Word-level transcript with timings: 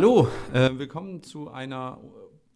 Hallo, 0.00 0.28
äh, 0.54 0.70
willkommen 0.78 1.22
zu 1.22 1.50
einer 1.50 1.98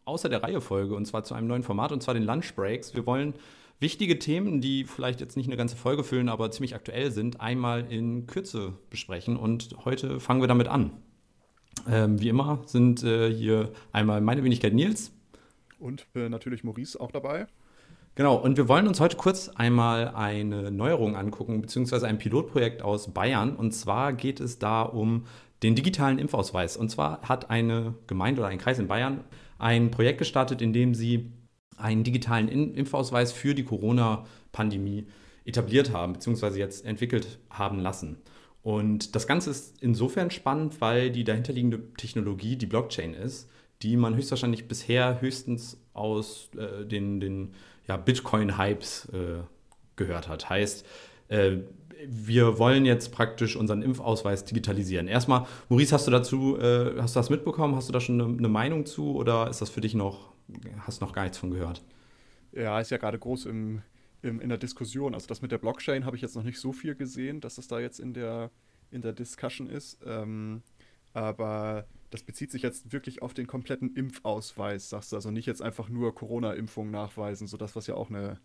außer 0.06 0.30
der 0.30 0.42
Reihe 0.42 0.62
Folge 0.62 0.94
und 0.94 1.04
zwar 1.04 1.24
zu 1.24 1.34
einem 1.34 1.46
neuen 1.46 1.62
Format 1.62 1.92
und 1.92 2.02
zwar 2.02 2.14
den 2.14 2.22
Lunch 2.22 2.54
Breaks. 2.54 2.94
Wir 2.94 3.04
wollen 3.04 3.34
wichtige 3.80 4.18
Themen, 4.18 4.62
die 4.62 4.84
vielleicht 4.84 5.20
jetzt 5.20 5.36
nicht 5.36 5.48
eine 5.48 5.58
ganze 5.58 5.76
Folge 5.76 6.04
füllen, 6.04 6.30
aber 6.30 6.50
ziemlich 6.52 6.74
aktuell 6.74 7.10
sind, 7.10 7.42
einmal 7.42 7.84
in 7.92 8.26
Kürze 8.26 8.72
besprechen 8.88 9.36
und 9.36 9.76
heute 9.84 10.20
fangen 10.20 10.40
wir 10.40 10.48
damit 10.48 10.68
an. 10.68 10.92
Ähm, 11.86 12.18
wie 12.18 12.30
immer 12.30 12.62
sind 12.64 13.04
äh, 13.04 13.30
hier 13.30 13.74
einmal 13.92 14.22
meine 14.22 14.42
Wenigkeit 14.42 14.72
Nils. 14.72 15.12
Und 15.78 16.06
äh, 16.14 16.30
natürlich 16.30 16.64
Maurice 16.64 16.98
auch 16.98 17.12
dabei. 17.12 17.46
Genau, 18.16 18.36
und 18.36 18.56
wir 18.56 18.68
wollen 18.68 18.86
uns 18.86 19.00
heute 19.00 19.16
kurz 19.16 19.48
einmal 19.48 20.08
eine 20.14 20.70
Neuerung 20.70 21.16
angucken, 21.16 21.60
beziehungsweise 21.60 22.06
ein 22.06 22.16
Pilotprojekt 22.16 22.80
aus 22.80 23.12
Bayern. 23.12 23.56
Und 23.56 23.72
zwar 23.72 24.12
geht 24.12 24.38
es 24.38 24.60
da 24.60 24.82
um 24.82 25.24
den 25.64 25.74
digitalen 25.74 26.18
Impfausweis. 26.18 26.76
Und 26.76 26.90
zwar 26.90 27.22
hat 27.22 27.50
eine 27.50 27.94
Gemeinde 28.06 28.42
oder 28.42 28.50
ein 28.50 28.58
Kreis 28.58 28.78
in 28.78 28.86
Bayern 28.86 29.24
ein 29.58 29.90
Projekt 29.90 30.18
gestartet, 30.18 30.60
in 30.60 30.74
dem 30.74 30.94
sie 30.94 31.32
einen 31.76 32.04
digitalen 32.04 32.48
Impfausweis 32.48 33.32
für 33.32 33.54
die 33.54 33.64
Corona-Pandemie 33.64 35.06
etabliert 35.44 35.90
haben, 35.92 36.12
beziehungsweise 36.12 36.58
jetzt 36.58 36.84
entwickelt 36.84 37.38
haben 37.50 37.80
lassen. 37.80 38.18
Und 38.62 39.14
das 39.14 39.26
Ganze 39.26 39.50
ist 39.50 39.82
insofern 39.82 40.30
spannend, 40.30 40.80
weil 40.80 41.10
die 41.10 41.24
dahinterliegende 41.24 41.92
Technologie 41.96 42.56
die 42.56 42.66
Blockchain 42.66 43.14
ist, 43.14 43.50
die 43.82 43.96
man 43.96 44.16
höchstwahrscheinlich 44.16 44.68
bisher 44.68 45.20
höchstens 45.20 45.78
aus 45.94 46.50
äh, 46.56 46.84
den, 46.84 47.20
den 47.20 47.54
ja, 47.88 47.96
Bitcoin-Hypes 47.96 49.08
äh, 49.12 49.42
gehört 49.96 50.28
hat. 50.28 50.48
Heißt, 50.48 50.86
äh, 51.28 51.58
wir 52.06 52.58
wollen 52.58 52.84
jetzt 52.84 53.12
praktisch 53.12 53.56
unseren 53.56 53.82
Impfausweis 53.82 54.44
digitalisieren. 54.44 55.08
Erstmal, 55.08 55.46
Maurice, 55.68 55.94
hast 55.94 56.06
du 56.06 56.10
dazu, 56.10 56.58
äh, 56.58 57.00
hast 57.00 57.14
du 57.14 57.20
das 57.20 57.30
mitbekommen? 57.30 57.76
Hast 57.76 57.88
du 57.88 57.92
da 57.92 58.00
schon 58.00 58.20
eine, 58.20 58.38
eine, 58.38 58.48
Meinung 58.48 58.86
zu 58.86 59.14
oder 59.14 59.48
ist 59.48 59.60
das 59.60 59.70
für 59.70 59.80
dich 59.80 59.94
noch, 59.94 60.32
hast 60.80 61.00
noch 61.00 61.12
gar 61.12 61.22
nichts 61.22 61.38
von 61.38 61.50
gehört? 61.50 61.82
Ja, 62.52 62.80
ist 62.80 62.90
ja 62.90 62.98
gerade 62.98 63.18
groß 63.18 63.46
im, 63.46 63.82
im, 64.22 64.40
in 64.40 64.48
der 64.48 64.58
Diskussion. 64.58 65.14
Also 65.14 65.26
das 65.26 65.42
mit 65.42 65.52
der 65.52 65.58
Blockchain 65.58 66.04
habe 66.04 66.16
ich 66.16 66.22
jetzt 66.22 66.36
noch 66.36 66.44
nicht 66.44 66.58
so 66.58 66.72
viel 66.72 66.94
gesehen, 66.94 67.40
dass 67.40 67.56
das 67.56 67.68
da 67.68 67.80
jetzt 67.80 68.00
in 68.00 68.14
der, 68.14 68.50
in 68.90 69.02
der 69.02 69.12
Discussion 69.12 69.68
ist. 69.68 69.98
Ähm, 70.06 70.62
aber 71.12 71.86
das 72.10 72.22
bezieht 72.22 72.52
sich 72.52 72.62
jetzt 72.62 72.92
wirklich 72.92 73.22
auf 73.22 73.34
den 73.34 73.46
kompletten 73.46 73.94
Impfausweis, 73.94 74.88
sagst 74.88 75.12
du. 75.12 75.16
Also 75.16 75.30
nicht 75.30 75.46
jetzt 75.46 75.62
einfach 75.62 75.88
nur 75.88 76.14
Corona-Impfung 76.14 76.90
nachweisen, 76.90 77.46
so 77.46 77.56
das, 77.56 77.74
was 77.76 77.86
ja 77.86 77.94
auch 77.94 78.10
eine 78.10 78.38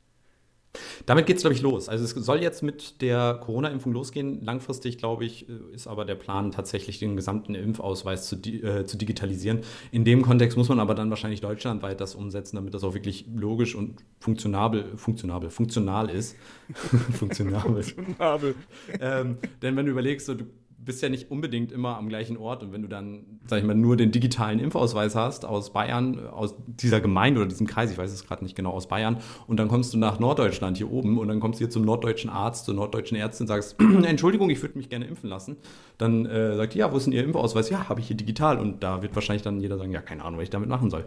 damit 1.05 1.25
geht 1.25 1.37
es, 1.37 1.41
glaube 1.41 1.55
ich, 1.55 1.61
los. 1.61 1.89
Also 1.89 2.03
es 2.03 2.11
soll 2.11 2.41
jetzt 2.41 2.61
mit 2.61 3.01
der 3.01 3.39
Corona-Impfung 3.43 3.91
losgehen. 3.91 4.43
Langfristig, 4.43 4.97
glaube 4.97 5.25
ich, 5.25 5.49
äh, 5.49 5.53
ist 5.73 5.87
aber 5.87 6.05
der 6.05 6.15
Plan, 6.15 6.51
tatsächlich 6.51 6.99
den 6.99 7.15
gesamten 7.15 7.55
Impfausweis 7.55 8.27
zu, 8.27 8.35
äh, 8.35 8.85
zu 8.85 8.97
digitalisieren. 8.97 9.61
In 9.91 10.05
dem 10.05 10.21
Kontext 10.21 10.57
muss 10.57 10.69
man 10.69 10.79
aber 10.79 10.95
dann 10.95 11.09
wahrscheinlich 11.09 11.41
deutschlandweit 11.41 11.99
das 11.99 12.15
umsetzen, 12.15 12.55
damit 12.55 12.73
das 12.73 12.83
auch 12.83 12.93
wirklich 12.93 13.25
logisch 13.33 13.75
und 13.75 14.03
funktionabel, 14.19 14.95
funktionabel, 14.95 15.49
funktional 15.49 16.09
ist. 16.09 16.35
funktionabel. 17.13 17.83
funktionabel. 17.83 18.55
ähm, 18.99 19.37
denn 19.61 19.75
wenn 19.75 19.85
du 19.85 19.91
überlegst, 19.91 20.27
so, 20.27 20.35
du 20.35 20.45
bist 20.85 21.01
ja 21.01 21.09
nicht 21.09 21.29
unbedingt 21.29 21.71
immer 21.71 21.97
am 21.97 22.09
gleichen 22.09 22.37
Ort. 22.37 22.63
Und 22.63 22.71
wenn 22.71 22.81
du 22.81 22.87
dann, 22.87 23.39
sag 23.47 23.59
ich 23.59 23.65
mal, 23.65 23.75
nur 23.75 23.97
den 23.97 24.11
digitalen 24.11 24.59
Impfausweis 24.59 25.15
hast 25.15 25.45
aus 25.45 25.71
Bayern, 25.73 26.27
aus 26.27 26.55
dieser 26.67 27.01
Gemeinde 27.01 27.41
oder 27.41 27.49
diesem 27.49 27.67
Kreis, 27.67 27.91
ich 27.91 27.97
weiß 27.97 28.11
es 28.11 28.25
gerade 28.25 28.43
nicht 28.43 28.55
genau, 28.55 28.71
aus 28.71 28.87
Bayern, 28.87 29.17
und 29.47 29.57
dann 29.57 29.67
kommst 29.67 29.93
du 29.93 29.97
nach 29.97 30.19
Norddeutschland 30.19 30.77
hier 30.77 30.91
oben 30.91 31.17
und 31.17 31.27
dann 31.27 31.39
kommst 31.39 31.59
du 31.59 31.65
hier 31.65 31.69
zum 31.69 31.83
norddeutschen 31.83 32.29
Arzt, 32.29 32.65
zur 32.65 32.73
norddeutschen 32.73 33.17
Ärztin 33.17 33.43
und 33.45 33.47
sagst, 33.49 33.75
Entschuldigung, 34.03 34.49
ich 34.49 34.61
würde 34.61 34.77
mich 34.77 34.89
gerne 34.89 35.05
impfen 35.05 35.29
lassen. 35.29 35.57
Dann 35.97 36.25
äh, 36.25 36.55
sagt 36.55 36.73
die, 36.73 36.79
ja, 36.79 36.91
wo 36.91 36.97
ist 36.97 37.05
denn 37.05 37.13
Ihr 37.13 37.23
Impfausweis? 37.23 37.69
Ja, 37.69 37.89
habe 37.89 37.99
ich 37.99 38.07
hier 38.07 38.17
digital. 38.17 38.59
Und 38.59 38.83
da 38.83 39.01
wird 39.01 39.15
wahrscheinlich 39.15 39.43
dann 39.43 39.59
jeder 39.59 39.77
sagen, 39.77 39.91
ja, 39.91 40.01
keine 40.01 40.23
Ahnung, 40.23 40.39
was 40.39 40.43
ich 40.43 40.49
damit 40.49 40.69
machen 40.69 40.89
soll. 40.89 41.05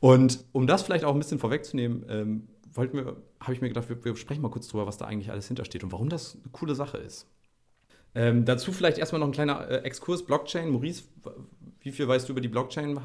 Und 0.00 0.44
um 0.52 0.66
das 0.66 0.82
vielleicht 0.82 1.04
auch 1.04 1.12
ein 1.12 1.18
bisschen 1.18 1.38
vorwegzunehmen, 1.38 2.04
ähm, 2.08 2.48
wollten 2.72 2.96
wir, 2.96 3.16
habe 3.40 3.52
ich 3.52 3.60
mir 3.60 3.68
gedacht, 3.68 3.88
wir, 3.88 4.04
wir 4.04 4.16
sprechen 4.16 4.42
mal 4.42 4.50
kurz 4.50 4.68
drüber, 4.68 4.86
was 4.86 4.98
da 4.98 5.06
eigentlich 5.06 5.30
alles 5.30 5.48
hintersteht 5.48 5.84
und 5.84 5.92
warum 5.92 6.08
das 6.08 6.34
eine 6.34 6.50
coole 6.52 6.74
Sache 6.74 6.98
ist. 6.98 7.26
Ähm, 8.14 8.44
dazu 8.44 8.72
vielleicht 8.72 8.98
erstmal 8.98 9.20
noch 9.20 9.28
ein 9.28 9.32
kleiner 9.32 9.68
äh, 9.68 9.76
Exkurs 9.82 10.24
Blockchain. 10.24 10.70
Maurice, 10.70 11.04
wie 11.80 11.92
viel 11.92 12.08
weißt 12.08 12.28
du 12.28 12.32
über 12.32 12.40
die 12.40 12.48
Blockchain? 12.48 12.98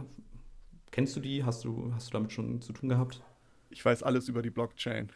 Kennst 0.91 1.16
du 1.16 1.19
die? 1.19 1.44
Hast 1.44 1.66
du, 1.66 1.91
hast 1.94 2.09
du 2.09 2.12
damit 2.14 2.31
schon 2.31 2.62
zu 2.62 2.74
tun 2.74 2.90
gehabt? 2.90 3.22
Ich 3.69 3.84
weiß 3.84 4.03
alles 4.03 4.30
über 4.30 4.42
die 4.42 4.52
Blockchain. 4.52 5.09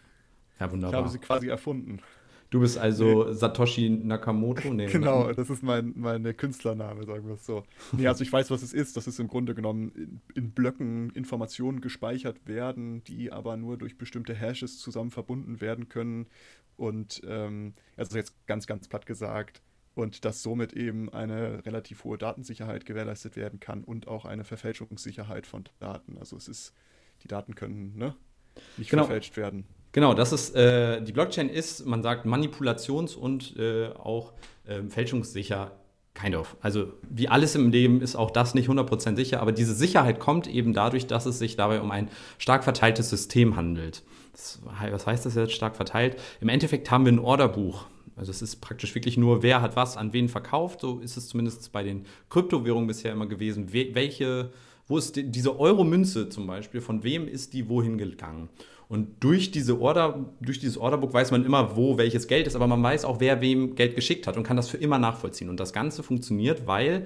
Ja, 0.60 0.72
wunderbar. 0.72 1.00
Ich 1.00 1.06
habe 1.06 1.10
sie 1.10 1.20
quasi 1.20 1.48
erfunden. 1.48 2.02
Du 2.50 2.62
bist 2.62 2.78
also 2.78 3.26
nee. 3.26 3.34
Satoshi 3.34 3.90
Nakamoto? 3.90 4.74
Nee, 4.74 4.86
genau, 4.92 5.32
das 5.34 5.50
ist 5.50 5.64
mein, 5.64 5.94
mein 5.96 6.36
Künstlername, 6.38 7.06
sagen 7.06 7.28
wir 7.28 7.34
es 7.34 7.46
so. 7.46 7.64
Nee, 7.92 8.08
also 8.08 8.24
ich 8.24 8.32
weiß, 8.32 8.50
was 8.52 8.64
es 8.64 8.74
ist. 8.74 8.96
Das 8.96 9.06
ist 9.06 9.20
im 9.20 9.28
Grunde 9.28 9.54
genommen 9.54 9.92
in, 9.96 10.22
in, 10.34 10.52
Blöcken 10.52 11.10
Informationen 11.10 11.82
gespeichert 11.82 12.48
werden, 12.48 13.04
die 13.04 13.32
aber 13.32 13.58
nur 13.58 13.78
durch 13.78 13.98
bestimmte 13.98 14.34
Hashes 14.34 14.80
zusammen 14.80 15.12
verbunden 15.12 15.60
werden 15.60 15.90
können. 15.90 16.28
Und 16.78 17.22
ähm, 17.28 17.74
also 17.98 18.16
jetzt 18.16 18.34
ganz, 18.48 18.66
ganz 18.66 18.88
platt 18.88 19.06
gesagt, 19.06 19.62
und 19.98 20.26
dass 20.26 20.44
somit 20.44 20.74
eben 20.74 21.12
eine 21.12 21.66
relativ 21.66 22.04
hohe 22.04 22.18
Datensicherheit 22.18 22.86
gewährleistet 22.86 23.36
werden 23.36 23.60
kann 23.60 23.84
und 23.84 24.08
auch 24.08 24.26
eine 24.26 24.44
Verfälschungssicherheit 24.44 25.48
von 25.48 25.66
Daten. 25.80 26.18
Also 26.18 26.38
es 26.38 26.48
ist, 26.48 26.74
die 27.24 27.28
Daten 27.28 27.56
können 27.56 27.98
ne, 27.98 28.16
nicht 28.78 28.90
genau. 28.90 29.04
verfälscht 29.04 29.38
werden. 29.38 29.66
Genau, 29.92 30.14
das 30.14 30.32
ist, 30.32 30.56
äh, 30.56 31.02
die 31.02 31.12
Blockchain 31.12 31.50
ist, 31.50 31.86
man 31.86 32.04
sagt, 32.04 32.26
manipulations- 32.26 33.16
und 33.16 33.56
äh, 33.58 33.88
auch 33.88 34.34
äh, 34.66 34.84
fälschungssicher 34.84 35.72
Kind 36.14 36.36
of. 36.36 36.58
Also 36.62 36.94
wie 37.10 37.28
alles 37.28 37.56
im 37.56 37.72
Leben 37.72 38.02
ist 38.02 38.16
auch 38.16 38.32
das 38.32 38.54
nicht 38.54 38.70
100% 38.70 39.16
sicher, 39.16 39.40
aber 39.40 39.52
diese 39.52 39.74
Sicherheit 39.74 40.20
kommt 40.20 40.48
eben 40.48 40.74
dadurch, 40.74 41.08
dass 41.08 41.26
es 41.26 41.40
sich 41.40 41.56
dabei 41.56 41.80
um 41.82 41.92
ein 41.92 42.10
stark 42.38 42.64
verteiltes 42.64 43.10
System 43.10 43.56
handelt. 43.56 44.04
Das, 44.32 44.60
was 44.92 45.08
heißt 45.08 45.26
das 45.26 45.36
jetzt 45.36 45.54
stark 45.54 45.76
verteilt? 45.76 46.18
Im 46.42 46.50
Endeffekt 46.50 46.92
haben 46.92 47.06
wir 47.06 47.12
ein 47.12 47.20
Orderbuch. 47.20 47.86
Also 48.18 48.32
es 48.32 48.42
ist 48.42 48.58
praktisch 48.58 48.94
wirklich 48.96 49.18
nur, 49.18 49.44
wer 49.44 49.62
hat 49.62 49.76
was 49.76 49.96
an 49.96 50.12
wen 50.12 50.28
verkauft. 50.28 50.82
So 50.82 51.00
ist 51.00 51.18
es 51.18 51.30
zumindest 51.30 51.72
bei 51.72 51.84
den 51.84 52.06
Kryptowährungen 52.30 52.88
bisher 52.88 53.12
immer 53.12 53.28
gewesen. 53.28 53.72
Welche, 53.72 54.50
wo 54.88 54.98
ist 54.98 55.16
die, 55.16 55.24
diese 55.24 55.60
Euro-Münze 55.60 56.30
zum 56.30 56.48
Beispiel, 56.48 56.82
von 56.82 57.04
wem 57.04 57.28
ist 57.28 57.54
die 57.54 57.70
wohin 57.70 57.98
gegangen? 57.98 58.50
Und 58.90 59.22
durch, 59.22 59.52
diese 59.52 59.80
Order, 59.80 60.26
durch 60.40 60.60
dieses 60.60 60.78
Orderbook 60.78 61.14
weiß 61.14 61.32
man 61.32 61.46
immer, 61.46 61.76
wo 61.76 61.98
welches 61.98 62.28
Geld 62.28 62.48
ist, 62.48 62.56
aber 62.56 62.68
man 62.68 62.82
weiß 62.82 63.04
auch, 63.04 63.20
wer 63.20 63.42
wem 63.42 63.76
Geld 63.76 63.96
geschickt 63.96 64.28
hat 64.28 64.38
und 64.38 64.44
kann 64.44 64.56
das 64.56 64.70
für 64.70 64.78
immer 64.78 64.98
nachvollziehen. 64.98 65.50
Und 65.50 65.60
das 65.60 65.74
Ganze 65.74 66.04
funktioniert, 66.04 66.68
weil 66.68 67.06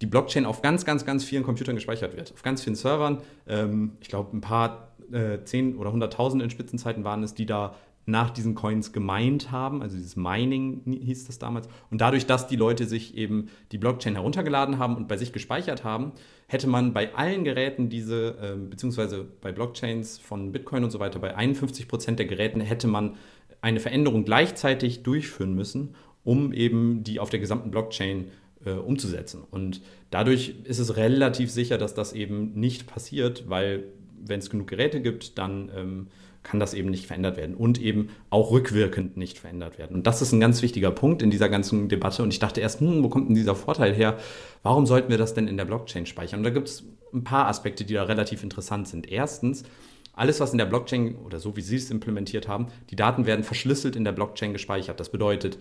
die 0.00 0.06
Blockchain 0.06 0.44
auf 0.44 0.60
ganz, 0.60 0.84
ganz, 0.84 1.04
ganz 1.04 1.24
vielen 1.24 1.44
Computern 1.44 1.76
gespeichert 1.76 2.16
wird. 2.16 2.32
Auf 2.32 2.42
ganz 2.42 2.62
vielen 2.62 2.74
Servern. 2.74 3.20
Ähm, 3.46 3.92
ich 4.00 4.08
glaube, 4.08 4.36
ein 4.36 4.40
paar 4.40 4.88
äh, 5.12 5.38
10 5.42 5.76
oder 5.76 5.90
100.000 5.90 6.42
in 6.42 6.50
Spitzenzeiten 6.50 7.04
waren 7.04 7.22
es, 7.22 7.34
die 7.34 7.46
da 7.46 7.76
nach 8.06 8.30
diesen 8.30 8.54
Coins 8.54 8.92
gemeint 8.92 9.50
haben, 9.50 9.80
also 9.82 9.96
dieses 9.96 10.16
Mining 10.16 10.82
hieß 10.84 11.26
das 11.26 11.38
damals. 11.38 11.68
Und 11.90 12.00
dadurch, 12.00 12.26
dass 12.26 12.46
die 12.46 12.56
Leute 12.56 12.86
sich 12.86 13.16
eben 13.16 13.48
die 13.72 13.78
Blockchain 13.78 14.14
heruntergeladen 14.14 14.78
haben 14.78 14.96
und 14.96 15.08
bei 15.08 15.16
sich 15.16 15.32
gespeichert 15.32 15.84
haben, 15.84 16.12
hätte 16.46 16.66
man 16.66 16.92
bei 16.92 17.14
allen 17.14 17.44
Geräten 17.44 17.88
diese, 17.88 18.36
äh, 18.40 18.56
beziehungsweise 18.56 19.26
bei 19.40 19.52
Blockchains 19.52 20.18
von 20.18 20.52
Bitcoin 20.52 20.84
und 20.84 20.90
so 20.90 21.00
weiter, 21.00 21.18
bei 21.18 21.34
51 21.34 21.88
Prozent 21.88 22.18
der 22.18 22.26
Geräten 22.26 22.60
hätte 22.60 22.88
man 22.88 23.14
eine 23.62 23.80
Veränderung 23.80 24.24
gleichzeitig 24.24 25.02
durchführen 25.02 25.54
müssen, 25.54 25.94
um 26.22 26.52
eben 26.52 27.04
die 27.04 27.20
auf 27.20 27.30
der 27.30 27.40
gesamten 27.40 27.70
Blockchain 27.70 28.26
äh, 28.66 28.72
umzusetzen. 28.72 29.42
Und 29.50 29.80
dadurch 30.10 30.54
ist 30.64 30.78
es 30.78 30.96
relativ 30.96 31.50
sicher, 31.50 31.78
dass 31.78 31.94
das 31.94 32.12
eben 32.12 32.52
nicht 32.52 32.86
passiert, 32.86 33.48
weil 33.48 33.84
wenn 34.26 34.38
es 34.40 34.50
genug 34.50 34.68
Geräte 34.68 35.00
gibt, 35.00 35.38
dann 35.38 35.70
ähm, 35.74 36.06
kann 36.44 36.60
das 36.60 36.74
eben 36.74 36.90
nicht 36.90 37.06
verändert 37.06 37.36
werden 37.36 37.56
und 37.56 37.80
eben 37.80 38.10
auch 38.30 38.52
rückwirkend 38.52 39.16
nicht 39.16 39.38
verändert 39.38 39.78
werden. 39.78 39.96
Und 39.96 40.06
das 40.06 40.22
ist 40.22 40.30
ein 40.32 40.40
ganz 40.40 40.62
wichtiger 40.62 40.92
Punkt 40.92 41.22
in 41.22 41.30
dieser 41.30 41.48
ganzen 41.48 41.88
Debatte. 41.88 42.22
Und 42.22 42.32
ich 42.32 42.38
dachte 42.38 42.60
erst, 42.60 42.80
hm, 42.80 43.02
wo 43.02 43.08
kommt 43.08 43.28
denn 43.28 43.34
dieser 43.34 43.56
Vorteil 43.56 43.92
her? 43.92 44.18
Warum 44.62 44.86
sollten 44.86 45.10
wir 45.10 45.18
das 45.18 45.34
denn 45.34 45.48
in 45.48 45.56
der 45.56 45.64
Blockchain 45.64 46.06
speichern? 46.06 46.40
Und 46.40 46.44
da 46.44 46.50
gibt 46.50 46.68
es 46.68 46.84
ein 47.12 47.24
paar 47.24 47.48
Aspekte, 47.48 47.84
die 47.84 47.94
da 47.94 48.04
relativ 48.04 48.42
interessant 48.42 48.86
sind. 48.86 49.10
Erstens, 49.10 49.64
alles, 50.12 50.38
was 50.38 50.52
in 50.52 50.58
der 50.58 50.66
Blockchain 50.66 51.16
oder 51.16 51.40
so 51.40 51.56
wie 51.56 51.60
Sie 51.60 51.76
es 51.76 51.90
implementiert 51.90 52.46
haben, 52.46 52.68
die 52.90 52.96
Daten 52.96 53.26
werden 53.26 53.42
verschlüsselt 53.42 53.96
in 53.96 54.04
der 54.04 54.12
Blockchain 54.12 54.52
gespeichert. 54.52 55.00
Das 55.00 55.10
bedeutet, 55.10 55.58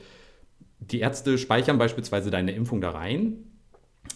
die 0.80 1.00
Ärzte 1.00 1.38
speichern 1.38 1.77
beispielsweise 1.77 2.30
deine 2.30 2.51
Impfung 2.51 2.81
da 2.81 2.91
rein, 2.91 3.38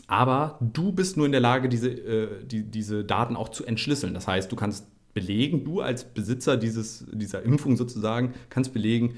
aber 0.08 0.60
du 0.62 0.92
bist 0.92 1.18
nur 1.18 1.26
in 1.26 1.32
der 1.32 1.42
Lage, 1.42 1.70
diese, 1.70 1.90
äh, 1.90 2.46
die, 2.46 2.64
diese 2.64 3.04
Daten 3.04 3.36
auch 3.36 3.50
zu 3.50 3.66
entschlüsseln. 3.66 4.14
Das 4.14 4.28
heißt, 4.28 4.52
du 4.52 4.56
kannst 4.56 4.88
belegen, 5.18 5.64
du 5.64 5.82
als 5.82 6.04
Besitzer 6.04 6.58
dieses, 6.58 7.08
dieser 7.12 7.42
Impfung 7.42 7.76
sozusagen, 7.76 8.36
kannst 8.52 8.72
belegen, 8.72 9.16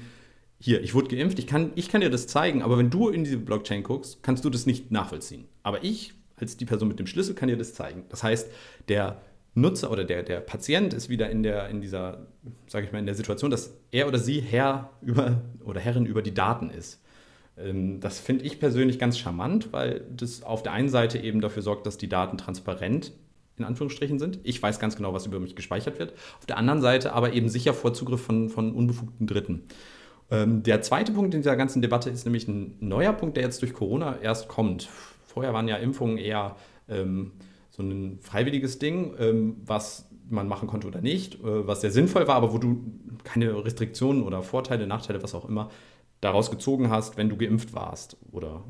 hier, 0.58 0.82
ich 0.82 0.94
wurde 0.94 1.14
geimpft, 1.14 1.38
ich 1.38 1.46
kann, 1.46 1.72
ich 1.74 1.90
kann 1.90 2.00
dir 2.00 2.08
das 2.08 2.26
zeigen, 2.26 2.62
aber 2.62 2.78
wenn 2.78 2.88
du 2.88 3.10
in 3.10 3.22
diese 3.22 3.36
Blockchain 3.36 3.82
guckst, 3.82 4.22
kannst 4.22 4.46
du 4.46 4.48
das 4.48 4.64
nicht 4.64 4.90
nachvollziehen. 4.90 5.44
Aber 5.62 5.84
ich, 5.84 6.14
als 6.36 6.56
die 6.56 6.64
Person 6.64 6.88
mit 6.88 6.98
dem 6.98 7.06
Schlüssel, 7.06 7.34
kann 7.34 7.50
dir 7.50 7.58
das 7.58 7.74
zeigen. 7.74 8.04
Das 8.08 8.22
heißt, 8.22 8.50
der 8.88 9.20
Nutzer 9.54 9.90
oder 9.90 10.04
der, 10.04 10.22
der 10.22 10.40
Patient 10.40 10.94
ist 10.94 11.10
wieder 11.10 11.28
in, 11.28 11.42
der, 11.42 11.68
in 11.68 11.82
dieser, 11.82 12.26
sage 12.66 12.86
ich 12.86 12.92
mal, 12.92 12.98
in 12.98 13.06
der 13.06 13.14
Situation, 13.14 13.50
dass 13.50 13.74
er 13.90 14.08
oder 14.08 14.18
sie 14.18 14.40
Herr 14.40 14.88
über 15.02 15.42
oder 15.66 15.80
Herrin 15.80 16.06
über 16.06 16.22
die 16.22 16.32
Daten 16.32 16.70
ist. 16.70 17.02
Ähm, 17.58 18.00
das 18.00 18.20
finde 18.20 18.46
ich 18.46 18.58
persönlich 18.58 18.98
ganz 18.98 19.18
charmant, 19.18 19.70
weil 19.74 20.06
das 20.16 20.42
auf 20.42 20.62
der 20.62 20.72
einen 20.72 20.88
Seite 20.88 21.18
eben 21.18 21.42
dafür 21.42 21.62
sorgt, 21.62 21.84
dass 21.84 21.98
die 21.98 22.08
Daten 22.08 22.38
transparent 22.38 23.12
in 23.60 23.66
Anführungsstrichen 23.66 24.18
sind. 24.18 24.40
Ich 24.42 24.62
weiß 24.62 24.78
ganz 24.78 24.96
genau, 24.96 25.12
was 25.12 25.26
über 25.26 25.40
mich 25.40 25.54
gespeichert 25.54 25.98
wird. 25.98 26.14
Auf 26.38 26.46
der 26.46 26.58
anderen 26.58 26.80
Seite 26.80 27.12
aber 27.12 27.32
eben 27.32 27.48
sicher 27.48 27.74
vor 27.74 27.94
Zugriff 27.94 28.22
von, 28.22 28.48
von 28.48 28.72
unbefugten 28.72 29.26
Dritten. 29.26 29.62
Ähm, 30.30 30.62
der 30.62 30.82
zweite 30.82 31.12
Punkt 31.12 31.34
in 31.34 31.40
dieser 31.40 31.56
ganzen 31.56 31.82
Debatte 31.82 32.10
ist 32.10 32.24
nämlich 32.24 32.48
ein 32.48 32.76
neuer 32.80 33.12
Punkt, 33.12 33.36
der 33.36 33.44
jetzt 33.44 33.62
durch 33.62 33.74
Corona 33.74 34.18
erst 34.20 34.48
kommt. 34.48 34.88
Vorher 35.24 35.52
waren 35.52 35.68
ja 35.68 35.76
Impfungen 35.76 36.18
eher 36.18 36.56
ähm, 36.88 37.32
so 37.70 37.82
ein 37.82 38.18
freiwilliges 38.20 38.78
Ding, 38.78 39.14
ähm, 39.18 39.56
was 39.64 40.06
man 40.28 40.48
machen 40.48 40.68
konnte 40.68 40.86
oder 40.86 41.00
nicht, 41.00 41.34
äh, 41.36 41.66
was 41.66 41.80
sehr 41.80 41.90
sinnvoll 41.90 42.28
war, 42.28 42.36
aber 42.36 42.52
wo 42.52 42.58
du 42.58 42.84
keine 43.24 43.64
Restriktionen 43.64 44.22
oder 44.22 44.42
Vorteile, 44.42 44.86
Nachteile, 44.86 45.22
was 45.22 45.34
auch 45.34 45.48
immer, 45.48 45.70
daraus 46.20 46.50
gezogen 46.50 46.90
hast, 46.90 47.16
wenn 47.16 47.28
du 47.28 47.36
geimpft 47.36 47.74
warst 47.74 48.16
oder 48.30 48.62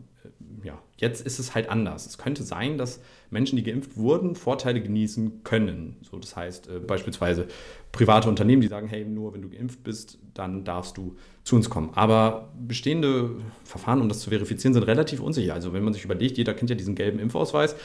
ja, 0.64 0.80
jetzt 0.96 1.24
ist 1.24 1.38
es 1.38 1.54
halt 1.54 1.68
anders. 1.68 2.06
Es 2.06 2.18
könnte 2.18 2.42
sein, 2.42 2.78
dass 2.78 3.00
Menschen, 3.30 3.56
die 3.56 3.62
geimpft 3.62 3.96
wurden, 3.96 4.34
Vorteile 4.34 4.80
genießen 4.80 5.42
können. 5.44 5.96
So, 6.02 6.18
das 6.18 6.36
heißt 6.36 6.68
äh, 6.68 6.78
beispielsweise 6.80 7.46
private 7.92 8.28
Unternehmen, 8.28 8.62
die 8.62 8.68
sagen, 8.68 8.88
hey, 8.88 9.04
nur 9.04 9.34
wenn 9.34 9.42
du 9.42 9.48
geimpft 9.48 9.82
bist, 9.82 10.18
dann 10.34 10.64
darfst 10.64 10.96
du 10.96 11.16
zu 11.44 11.56
uns 11.56 11.70
kommen. 11.70 11.90
Aber 11.94 12.52
bestehende 12.58 13.30
Verfahren, 13.64 14.00
um 14.00 14.08
das 14.08 14.20
zu 14.20 14.30
verifizieren, 14.30 14.74
sind 14.74 14.84
relativ 14.84 15.20
unsicher. 15.20 15.54
Also 15.54 15.72
wenn 15.72 15.84
man 15.84 15.92
sich 15.92 16.04
überlegt, 16.04 16.38
jeder 16.38 16.54
kennt 16.54 16.70
ja 16.70 16.76
diesen 16.76 16.94
gelben 16.94 17.18
Impfausweis, 17.18 17.76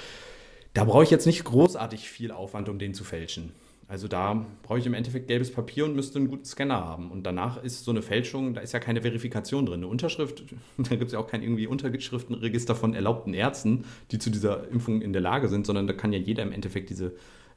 da 0.74 0.84
brauche 0.84 1.04
ich 1.04 1.10
jetzt 1.10 1.26
nicht 1.26 1.44
großartig 1.44 2.10
viel 2.10 2.32
Aufwand, 2.32 2.70
um 2.70 2.80
den 2.80 2.94
zu 2.94 3.04
fälschen. 3.04 3.54
Also 3.88 4.08
da 4.08 4.46
brauche 4.64 4.80
ich 4.80 4.88
im 4.88 4.96
Endeffekt 4.96 5.28
gelbes 5.28 5.52
Papier 5.52 5.86
und 5.86 5.96
müsste 5.96 6.18
einen 6.18 6.28
guten 6.28 6.46
Scanner 6.46 6.84
haben. 6.84 7.12
Und 7.12 7.24
danach 7.24 7.64
ist 7.64 7.84
so 7.84 7.92
eine 7.92 8.02
Fälschung, 8.02 8.56
da 8.56 8.62
ist 8.62 8.74
ja 8.74 8.80
keine 8.80 9.04
Verifikation 9.04 9.66
drin. 9.66 9.82
Eine 9.82 9.88
Unterschrift, 9.88 10.44
da 10.78 10.90
gibt 10.90 11.06
es 11.06 11.12
ja 11.14 11.20
auch 11.20 11.28
kein 11.28 11.44
irgendwie 11.44 11.68
Unterschriftenregister 11.68 12.76
von 12.76 12.96
erlaubten 12.96 13.34
Ärzten, 13.34 13.86
die 14.12 14.18
zu 14.18 14.32
dieser 14.32 14.70
Impfung 14.70 15.02
in 15.02 15.14
der 15.14 15.22
Lage 15.22 15.50
sind, 15.50 15.68
sondern 15.68 15.86
da 15.86 15.94
kann 15.94 16.12
ja 16.12 16.20
jeder 16.20 16.42
im 16.42 16.52
Endeffekt 16.52 16.90
diese 16.90 17.14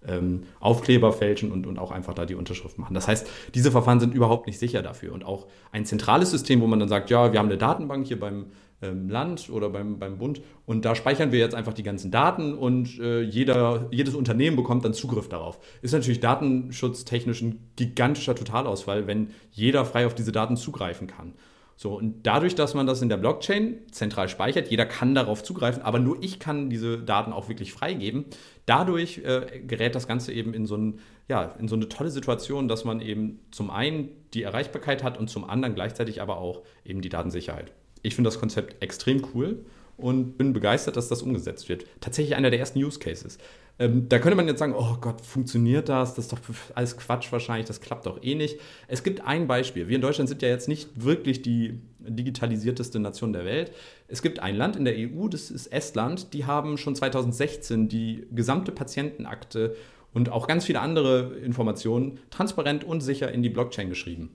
ähm, 0.07 0.45
Aufkleber 0.61 1.13
fälschen 1.13 1.51
und, 1.51 1.67
und 1.67 1.79
auch 1.79 1.91
einfach 1.91 2.15
da 2.15 2.27
die 2.27 2.35
Unterschrift 2.35 2.79
machen. 2.79 2.95
Das 2.95 3.09
heißt, 3.09 3.27
diese 3.55 3.71
Verfahren 3.71 3.99
sind 3.99 4.15
überhaupt 4.15 4.47
nicht 4.47 4.59
sicher 4.59 4.83
dafür. 4.83 5.13
Und 5.13 5.25
auch 5.25 5.47
ein 5.73 5.87
zentrales 5.87 6.31
System, 6.31 6.61
wo 6.61 6.67
man 6.67 6.79
dann 6.79 6.89
sagt, 6.89 7.11
ja, 7.11 7.33
wir 7.33 7.39
haben 7.39 7.49
eine 7.49 7.59
Datenbank 7.59 8.07
hier 8.07 8.21
beim 8.21 8.47
Land 8.81 9.51
oder 9.51 9.71
beim, 9.71 9.99
beim 9.99 10.19
Bund 10.19 10.41
und 10.65 10.85
da 10.85 10.95
speichern 10.95 11.33
wir 11.33 11.41
jetzt 11.41 11.55
einfach 11.55 11.73
die 11.73 11.83
ganzen 11.83 12.11
Daten 12.11 12.55
und 12.55 12.99
äh, 13.01 13.23
jeder, 13.23 13.89
jedes 13.91 14.15
Unternehmen 14.15 14.57
bekommt 14.57 14.85
dann 14.85 14.95
Zugriff 14.95 15.29
darauf. 15.29 15.59
Ist 15.83 15.93
natürlich 15.93 16.21
datenschutztechnisch 16.21 17.43
ein 17.43 17.71
gigantischer 17.75 18.37
Totalausfall, 18.37 19.09
wenn 19.09 19.31
jeder 19.51 19.85
frei 19.85 20.07
auf 20.07 20.15
diese 20.15 20.31
Daten 20.31 20.57
zugreifen 20.57 21.09
kann. 21.09 21.35
So, 21.75 21.97
und 21.97 22.27
dadurch, 22.27 22.57
dass 22.57 22.75
man 22.75 22.87
das 22.87 23.03
in 23.03 23.09
der 23.09 23.19
Blockchain 23.19 23.79
zentral 23.93 24.29
speichert, 24.29 24.69
jeder 24.69 24.85
kann 24.85 25.15
darauf 25.15 25.45
zugreifen, 25.45 25.83
aber 25.83 26.01
nur 26.01 26.21
ich 26.21 26.41
kann 26.41 26.71
diese 26.71 26.99
Daten 26.99 27.33
auch 27.33 27.49
wirklich 27.49 27.73
freigeben. 27.73 28.27
Dadurch 28.67 29.19
äh, 29.19 29.61
gerät 29.65 29.95
das 29.95 30.09
Ganze 30.09 30.33
eben 30.33 30.55
in 30.55 30.67
so, 30.67 30.77
ein, 30.77 30.99
ja, 31.29 31.55
in 31.59 31.69
so 31.69 31.77
eine 31.77 31.89
tolle 31.89 32.11
Situation, 32.11 32.67
dass 32.67 32.85
man 32.85 33.01
eben 33.01 33.41
zum 33.53 33.71
einen 33.71 34.09
die 34.35 34.43
Erreichbarkeit 34.43 35.05
hat 35.05 35.19
und 35.19 35.31
zum 35.31 35.49
anderen 35.49 35.77
gleichzeitig 35.77 36.21
aber 36.21 36.39
auch 36.39 36.63
eben 36.85 37.01
die 37.01 37.11
Datensicherheit 37.11 37.73
ich 38.03 38.15
finde 38.15 38.29
das 38.29 38.39
Konzept 38.39 38.83
extrem 38.83 39.27
cool 39.35 39.65
und 39.97 40.39
bin 40.39 40.53
begeistert, 40.53 40.97
dass 40.97 41.09
das 41.09 41.23
umgesetzt 41.23 41.69
wird. 41.69 41.85
Tatsächlich 42.01 42.37
einer 42.37 42.51
der 42.51 42.61
ersten 42.61 42.79
Use 42.79 42.99
Cases. 42.99 43.37
Ähm, 43.81 44.09
da 44.09 44.19
könnte 44.19 44.37
man 44.37 44.49
jetzt 44.49 44.59
sagen, 44.59 44.75
oh 44.77 44.97
Gott, 45.01 45.21
funktioniert 45.21 45.89
das? 45.89 46.15
Das 46.15 46.27
ist 46.27 46.33
doch 46.33 46.41
alles 46.75 46.97
Quatsch 46.97 47.31
wahrscheinlich, 47.31 47.67
das 47.67 47.81
klappt 47.81 48.07
doch 48.07 48.23
eh 48.23 48.35
nicht. 48.35 48.59
Es 48.89 49.03
gibt 49.03 49.21
ein 49.21 49.47
Beispiel. 49.47 49.89
Wir 49.89 49.97
in 49.97 50.03
Deutschland 50.03 50.29
sind 50.29 50.43
ja 50.43 50.49
jetzt 50.49 50.69
nicht 50.69 50.89
wirklich 51.05 51.43
die 51.43 51.81
digitalisierteste 52.01 52.99
Nation 52.99 53.33
der 53.33 53.45
Welt. 53.45 53.73
Es 54.09 54.23
gibt 54.23 54.41
ein 54.41 54.57
Land 54.57 54.77
in 54.77 54.85
der 54.85 54.95
EU, 54.97 55.29
das 55.29 55.51
ist 55.51 55.67
Estland, 55.69 56.33
die 56.33 56.45
haben 56.45 56.77
schon 56.77 56.97
2016 56.97 57.89
die 57.89 58.27
gesamte 58.33 58.73
Patientenakte 58.73 59.77
und 60.13 60.31
auch 60.31 60.47
ganz 60.47 60.65
viele 60.65 60.81
andere 60.81 61.37
Informationen 61.39 62.19
transparent 62.31 62.83
und 62.83 63.01
sicher 63.01 63.31
in 63.31 63.43
die 63.43 63.51
Blockchain 63.51 63.89
geschrieben. 63.89 64.31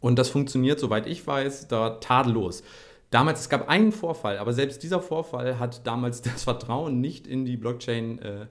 Und 0.00 0.18
das 0.18 0.30
funktioniert, 0.30 0.80
soweit 0.80 1.06
ich 1.06 1.26
weiß, 1.26 1.68
da 1.68 1.90
tadellos. 1.90 2.62
Damals, 3.10 3.40
es 3.40 3.48
gab 3.48 3.68
einen 3.68 3.92
Vorfall, 3.92 4.38
aber 4.38 4.52
selbst 4.52 4.82
dieser 4.82 5.00
Vorfall 5.00 5.58
hat 5.58 5.86
damals 5.86 6.22
das 6.22 6.44
Vertrauen 6.44 7.00
nicht 7.00 7.26
in 7.26 7.44
die 7.44 7.56
Blockchain 7.56 8.18
äh, 8.20 8.46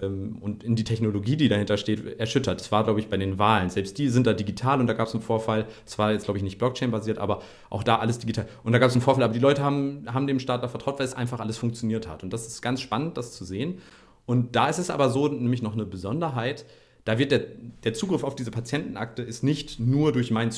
ähm, 0.00 0.38
und 0.40 0.64
in 0.64 0.76
die 0.76 0.84
Technologie, 0.84 1.36
die 1.36 1.48
dahinter 1.48 1.76
steht, 1.76 2.18
erschüttert. 2.18 2.60
Das 2.60 2.72
war, 2.72 2.84
glaube 2.84 3.00
ich, 3.00 3.08
bei 3.08 3.16
den 3.16 3.38
Wahlen. 3.38 3.70
Selbst 3.70 3.98
die 3.98 4.08
sind 4.08 4.26
da 4.26 4.32
digital 4.32 4.80
und 4.80 4.86
da 4.86 4.92
gab 4.92 5.08
es 5.08 5.14
einen 5.14 5.22
Vorfall. 5.22 5.66
Es 5.84 5.98
war 5.98 6.12
jetzt, 6.12 6.24
glaube 6.24 6.38
ich, 6.38 6.44
nicht 6.44 6.58
Blockchain-basiert, 6.58 7.18
aber 7.18 7.42
auch 7.70 7.82
da 7.82 7.96
alles 7.96 8.18
digital. 8.18 8.48
Und 8.62 8.72
da 8.72 8.78
gab 8.78 8.88
es 8.88 8.94
einen 8.94 9.02
Vorfall, 9.02 9.24
aber 9.24 9.34
die 9.34 9.40
Leute 9.40 9.62
haben, 9.62 10.06
haben 10.12 10.26
dem 10.26 10.40
Staat 10.40 10.62
da 10.62 10.68
vertraut, 10.68 10.98
weil 10.98 11.06
es 11.06 11.14
einfach 11.14 11.40
alles 11.40 11.58
funktioniert 11.58 12.08
hat. 12.08 12.22
Und 12.22 12.32
das 12.32 12.46
ist 12.46 12.62
ganz 12.62 12.80
spannend, 12.80 13.16
das 13.16 13.32
zu 13.32 13.44
sehen. 13.44 13.80
Und 14.26 14.56
da 14.56 14.68
ist 14.68 14.78
es 14.78 14.90
aber 14.90 15.10
so, 15.10 15.28
nämlich 15.28 15.60
noch 15.60 15.74
eine 15.74 15.84
Besonderheit, 15.84 16.64
da 17.04 17.18
wird 17.18 17.32
der, 17.32 17.40
der 17.84 17.92
Zugriff 17.92 18.24
auf 18.24 18.34
diese 18.34 18.50
Patientenakte 18.50 19.22
ist 19.22 19.42
nicht 19.42 19.78
nur 19.78 20.12
durch 20.12 20.30
mein 20.30 20.50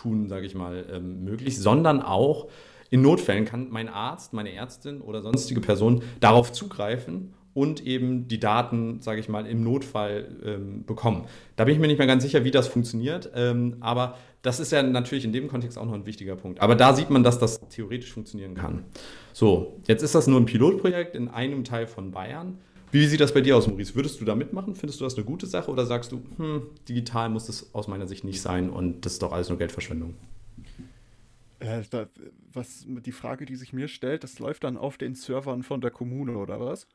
Zutun, 0.00 0.28
sage 0.28 0.46
ich 0.46 0.54
mal, 0.54 0.86
ähm, 0.92 1.24
möglich, 1.24 1.58
sondern 1.58 2.02
auch 2.02 2.48
in 2.90 3.02
Notfällen 3.02 3.44
kann 3.44 3.68
mein 3.70 3.88
Arzt, 3.88 4.32
meine 4.32 4.52
Ärztin 4.52 5.00
oder 5.00 5.22
sonstige 5.22 5.60
Person 5.60 6.02
darauf 6.18 6.52
zugreifen 6.52 7.34
und 7.54 7.86
eben 7.86 8.26
die 8.28 8.40
Daten, 8.40 9.00
sage 9.00 9.20
ich 9.20 9.28
mal, 9.28 9.46
im 9.46 9.62
Notfall 9.62 10.28
ähm, 10.44 10.84
bekommen. 10.86 11.26
Da 11.56 11.64
bin 11.64 11.74
ich 11.74 11.80
mir 11.80 11.86
nicht 11.86 11.98
mehr 11.98 12.06
ganz 12.06 12.22
sicher, 12.22 12.44
wie 12.44 12.50
das 12.50 12.68
funktioniert, 12.68 13.30
ähm, 13.34 13.76
aber 13.80 14.16
das 14.42 14.58
ist 14.58 14.72
ja 14.72 14.82
natürlich 14.82 15.24
in 15.24 15.32
dem 15.32 15.48
Kontext 15.48 15.78
auch 15.78 15.84
noch 15.84 15.92
ein 15.92 16.06
wichtiger 16.06 16.34
Punkt. 16.34 16.60
Aber 16.60 16.74
da 16.74 16.94
sieht 16.94 17.10
man, 17.10 17.22
dass 17.22 17.38
das 17.38 17.60
theoretisch 17.68 18.12
funktionieren 18.12 18.54
kann. 18.54 18.84
So, 19.32 19.80
jetzt 19.86 20.02
ist 20.02 20.14
das 20.14 20.26
nur 20.26 20.40
ein 20.40 20.46
Pilotprojekt 20.46 21.14
in 21.14 21.28
einem 21.28 21.62
Teil 21.62 21.86
von 21.86 22.10
Bayern. 22.10 22.58
Wie 22.92 23.06
sieht 23.06 23.20
das 23.20 23.32
bei 23.32 23.40
dir 23.40 23.56
aus, 23.56 23.68
Maurice? 23.68 23.94
Würdest 23.94 24.20
du 24.20 24.24
da 24.24 24.34
mitmachen? 24.34 24.74
Findest 24.74 25.00
du 25.00 25.04
das 25.04 25.14
eine 25.14 25.24
gute 25.24 25.46
Sache 25.46 25.70
oder 25.70 25.86
sagst 25.86 26.10
du, 26.12 26.22
hm, 26.36 26.62
digital 26.88 27.28
muss 27.28 27.46
das 27.46 27.72
aus 27.74 27.86
meiner 27.86 28.06
Sicht 28.06 28.24
nicht 28.24 28.40
sein 28.40 28.70
und 28.70 29.06
das 29.06 29.14
ist 29.14 29.22
doch 29.22 29.32
alles 29.32 29.48
nur 29.48 29.58
Geldverschwendung? 29.58 30.14
Äh, 31.60 31.82
da, 31.90 32.08
was 32.52 32.86
die 32.86 33.12
Frage, 33.12 33.44
die 33.44 33.56
sich 33.56 33.72
mir 33.72 33.86
stellt, 33.86 34.24
das 34.24 34.38
läuft 34.38 34.64
dann 34.64 34.76
auf 34.76 34.98
den 34.98 35.14
Servern 35.14 35.62
von 35.62 35.80
der 35.80 35.90
Kommune 35.90 36.36
oder 36.36 36.58
was? 36.58 36.88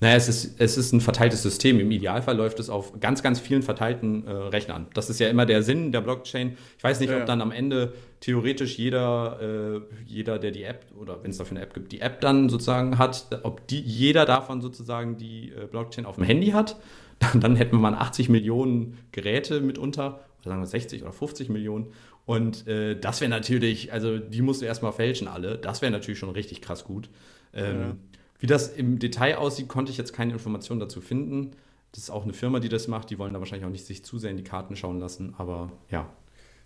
Naja, 0.00 0.16
es 0.16 0.28
ist, 0.28 0.60
es 0.60 0.76
ist 0.76 0.92
ein 0.92 1.00
verteiltes 1.00 1.42
System. 1.42 1.78
Im 1.78 1.90
Idealfall 1.90 2.36
läuft 2.36 2.58
es 2.58 2.68
auf 2.68 2.98
ganz, 3.00 3.22
ganz 3.22 3.38
vielen 3.38 3.62
verteilten 3.62 4.26
äh, 4.26 4.30
Rechnern. 4.30 4.88
Das 4.92 5.08
ist 5.08 5.20
ja 5.20 5.28
immer 5.28 5.46
der 5.46 5.62
Sinn 5.62 5.92
der 5.92 6.00
Blockchain. 6.00 6.56
Ich 6.76 6.84
weiß 6.84 7.00
nicht, 7.00 7.10
ja, 7.10 7.18
ob 7.18 7.26
dann 7.26 7.40
am 7.40 7.52
Ende 7.52 7.94
theoretisch 8.20 8.76
jeder, 8.76 9.38
äh, 9.40 9.80
jeder, 10.04 10.38
der 10.38 10.50
die 10.50 10.64
App 10.64 10.86
oder 11.00 11.22
wenn 11.22 11.30
es 11.30 11.38
dafür 11.38 11.56
eine 11.56 11.64
App 11.64 11.74
gibt, 11.74 11.92
die 11.92 12.00
App 12.00 12.20
dann 12.20 12.48
sozusagen 12.48 12.98
hat, 12.98 13.40
ob 13.44 13.66
die, 13.68 13.80
jeder 13.80 14.26
davon 14.26 14.60
sozusagen 14.60 15.16
die 15.16 15.52
äh, 15.52 15.66
Blockchain 15.66 16.06
auf 16.06 16.16
dem 16.16 16.24
Handy 16.24 16.48
hat. 16.48 16.76
Dann, 17.20 17.40
dann 17.40 17.54
hätten 17.54 17.76
wir 17.76 17.78
mal 17.78 17.94
80 17.94 18.28
Millionen 18.28 18.98
Geräte 19.12 19.60
mitunter, 19.60 20.24
oder 20.40 20.50
sagen 20.50 20.60
wir 20.60 20.66
60 20.66 21.04
oder 21.04 21.12
50 21.12 21.48
Millionen. 21.48 21.92
Und 22.26 22.66
äh, 22.66 22.98
das 22.98 23.20
wäre 23.20 23.30
natürlich, 23.30 23.92
also 23.92 24.18
die 24.18 24.42
musst 24.42 24.62
du 24.62 24.66
erstmal 24.66 24.92
fälschen 24.92 25.28
alle. 25.28 25.56
Das 25.56 25.80
wäre 25.80 25.92
natürlich 25.92 26.18
schon 26.18 26.30
richtig 26.30 26.60
krass 26.60 26.82
gut. 26.82 27.08
Ähm, 27.54 27.80
ja 27.80 27.96
wie 28.44 28.46
das 28.46 28.68
im 28.68 28.98
Detail 28.98 29.38
aussieht, 29.38 29.68
konnte 29.68 29.90
ich 29.90 29.96
jetzt 29.96 30.12
keine 30.12 30.34
Informationen 30.34 30.78
dazu 30.78 31.00
finden. 31.00 31.52
Das 31.92 32.02
ist 32.02 32.10
auch 32.10 32.24
eine 32.24 32.34
Firma, 32.34 32.60
die 32.60 32.68
das 32.68 32.88
macht. 32.88 33.08
Die 33.08 33.18
wollen 33.18 33.32
da 33.32 33.38
wahrscheinlich 33.38 33.64
auch 33.64 33.70
nicht 33.70 33.86
sich 33.86 34.04
zu 34.04 34.18
sehr 34.18 34.30
in 34.30 34.36
die 34.36 34.44
Karten 34.44 34.76
schauen 34.76 35.00
lassen, 35.00 35.32
aber 35.38 35.72
ja. 35.88 36.14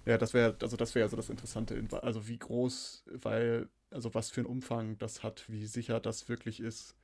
Ja, 0.04 0.18
das 0.18 0.34
wäre, 0.34 0.56
also 0.60 0.76
das 0.76 0.96
wäre 0.96 1.04
also 1.04 1.14
das 1.14 1.30
Interessante, 1.30 1.80
also 2.02 2.26
wie 2.26 2.36
groß, 2.36 3.04
weil, 3.22 3.68
also 3.92 4.12
was 4.12 4.28
für 4.28 4.40
einen 4.40 4.50
Umfang 4.50 4.98
das 4.98 5.22
hat, 5.22 5.44
wie 5.46 5.66
sicher 5.66 6.00
das 6.00 6.28
wirklich 6.28 6.58
ist, 6.58 6.96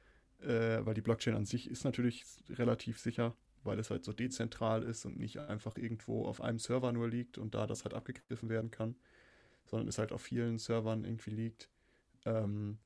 äh, 0.43 0.85
weil 0.85 0.95
die 0.95 1.03
Blockchain 1.03 1.37
an 1.37 1.47
sich 1.47 1.71
ist 1.71 1.85
natürlich 1.85 2.25
relativ 2.51 2.99
sicher, 2.99 3.33
weil 3.63 3.79
es 3.79 3.91
halt 3.91 4.05
so 4.05 4.13
dezentral 4.13 4.83
ist 4.83 5.05
und 5.05 5.21
nicht 5.21 5.39
einfach 5.39 5.77
irgendwo 5.77 6.25
auf 6.25 6.41
einem 6.41 6.59
Server 6.59 6.91
nur 6.91 7.09
liegt 7.09 7.39
und 7.39 7.55
da 7.55 7.69
das 7.69 7.85
halt 7.85 7.95
abgegriffen 7.95 8.49
werden 8.49 8.73
kann, 8.73 8.97
sondern 9.67 9.87
es 9.87 9.99
halt 9.99 10.11
auf 10.11 10.23
vielen 10.23 10.59
Servern 10.59 11.05
irgendwie 11.05 11.31
liegt. 11.31 11.71
Ähm, 12.25 12.79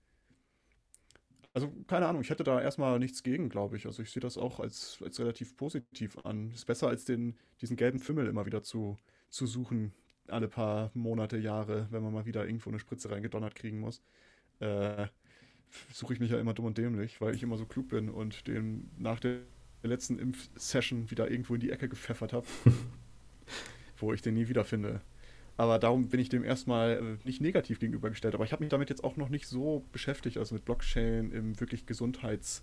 also 1.59 1.73
keine 1.89 2.07
Ahnung, 2.07 2.23
ich 2.23 2.31
hätte 2.31 2.45
da 2.45 2.61
erstmal 2.61 3.01
nichts 3.01 3.25
gegen, 3.25 3.49
glaube 3.49 3.77
ich. 3.77 3.87
Also 3.87 4.03
ich 4.03 4.11
sehe 4.13 4.21
das 4.21 4.39
auch 4.39 4.61
als, 4.61 4.99
als 5.05 5.19
relativ 5.19 5.57
positiv 5.57 6.17
an. 6.25 6.53
Ist 6.53 6.67
besser 6.67 6.87
als 6.87 7.05
den, 7.05 7.37
diesen 7.61 7.77
gelben 7.77 7.99
Fimmel 7.99 8.29
immer 8.29 8.47
wieder 8.47 8.63
zu, 8.63 8.97
zu 9.29 9.47
suchen, 9.47 9.93
alle 10.29 10.47
paar 10.47 10.93
Monate, 10.95 11.37
Jahre, 11.37 11.89
wenn 11.91 12.03
man 12.03 12.13
mal 12.13 12.27
wieder 12.27 12.47
irgendwo 12.47 12.71
eine 12.71 12.79
Spritze 12.79 13.11
reingedonnert 13.11 13.57
kriegen 13.57 13.81
muss. 13.81 14.03
Äh, 14.61 15.09
suche 15.93 16.15
ich 16.15 16.21
mich 16.21 16.31
ja 16.31 16.39
immer 16.39 16.55
dumm 16.55 16.67
und 16.67 16.79
dämlich, 16.79 17.21
weil 17.21 17.35
ich 17.35 17.43
immer 17.43 17.57
so 17.57 17.67
klug 17.67 17.89
bin 17.89 18.09
und 18.09 18.47
den 18.47 18.91
nach 18.97 19.19
der 19.19 19.41
letzten 19.83 20.19
Impfsession 20.19 21.11
wieder 21.11 21.29
irgendwo 21.29 21.55
in 21.55 21.61
die 21.61 21.71
Ecke 21.71 21.89
gepfeffert 21.89 22.33
habe, 22.33 22.47
wo 23.97 24.13
ich 24.13 24.23
den 24.23 24.35
nie 24.35 24.49
wiederfinde. 24.49 25.01
Aber 25.59 25.79
darum 25.79 26.09
bin 26.09 26.21
ich 26.21 26.29
dem 26.29 26.45
erstmal 26.45 27.19
äh, 27.23 27.27
nicht 27.27 27.41
negativ 27.41 27.81
gegenübergestellt. 27.81 28.35
Aber 28.35 28.45
ich 28.45 28.53
habe 28.53 28.63
mich 28.63 28.71
damit 28.71 28.89
jetzt 28.89 29.05
auch 29.05 29.17
noch 29.17 29.29
nicht 29.29 29.47
so 29.47 29.85
beschäftigt, 29.93 30.39
also 30.39 30.55
mit 30.55 30.65
Blockchain 30.65 31.33
im 31.33 31.61
wirklich 31.61 31.85
Gesundheits- 31.85 32.63